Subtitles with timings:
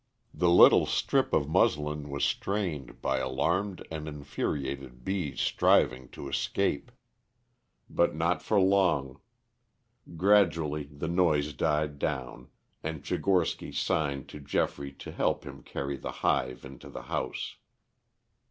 [0.33, 6.91] The little strip of muslin was strained by alarmed and infuriated bees striving to escape.
[7.87, 9.21] But not for long.
[10.17, 12.49] Gradually the noise died down,
[12.81, 17.57] and Tchigorsky signed to Geoffrey to help him carry the hive into the house.